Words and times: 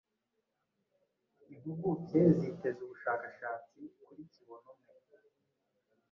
Impuguke 1.53 2.19
ziteze 2.39 2.79
ubushakashatsi 2.85 3.79
kuri 4.03 4.21
kibonumwe 4.31 4.93